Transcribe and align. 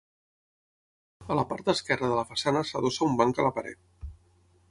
A 1.33 1.37
la 1.39 1.43
part 1.51 1.69
esquerra 1.75 2.09
de 2.13 2.17
la 2.21 2.25
façana 2.31 2.65
s'adossa 2.69 3.07
un 3.09 3.21
banc 3.23 3.43
a 3.43 3.49
la 3.49 3.55
paret. 3.59 4.09